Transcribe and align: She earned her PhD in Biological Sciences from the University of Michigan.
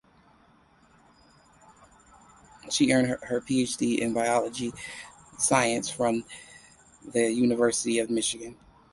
She 2.71 2.91
earned 2.91 3.05
her 3.21 3.39
PhD 3.39 3.99
in 3.99 4.13
Biological 4.15 4.71
Sciences 5.37 5.93
from 5.93 6.25
the 7.03 7.31
University 7.31 7.99
of 7.99 8.09
Michigan. 8.09 8.57